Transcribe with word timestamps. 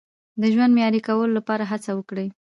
د 0.41 0.43
ژوند 0.53 0.71
معیاري 0.75 1.01
کولو 1.07 1.35
لپاره 1.37 1.63
هڅه 1.71 1.91
وکړئ. 1.95 2.27